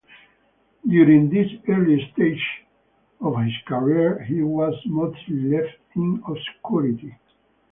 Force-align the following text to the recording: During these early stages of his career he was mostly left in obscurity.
During 0.89 1.29
these 1.29 1.59
early 1.69 2.09
stages 2.11 2.41
of 3.19 3.37
his 3.43 3.53
career 3.67 4.23
he 4.23 4.41
was 4.41 4.73
mostly 4.87 5.43
left 5.43 5.77
in 5.95 6.23
obscurity. 6.27 7.13